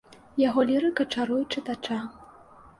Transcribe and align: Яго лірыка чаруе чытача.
Яго 0.43 0.63
лірыка 0.69 1.07
чаруе 1.17 1.39
чытача. 1.53 2.03